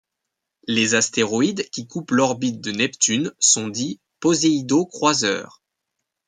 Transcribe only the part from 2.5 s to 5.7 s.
de Neptune sont dits poséidocroiseurs.